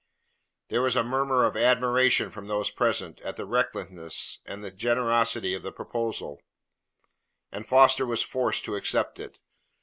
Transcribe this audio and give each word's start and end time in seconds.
There 0.69 0.81
was 0.81 0.95
a 0.95 1.03
murmur 1.03 1.43
of 1.43 1.55
admiration 1.55 2.31
from 2.31 2.47
those 2.47 2.71
present 2.71 3.21
at 3.21 3.37
the 3.37 3.45
recklessness 3.45 4.39
and 4.47 4.63
the 4.63 4.71
generosity 4.71 5.53
of 5.53 5.61
the 5.61 5.71
proposal, 5.71 6.41
and 7.51 7.67
Foster 7.67 8.07
was 8.07 8.23
forced 8.23 8.65
to 8.65 8.75
accept 8.75 9.19
it. 9.19 9.39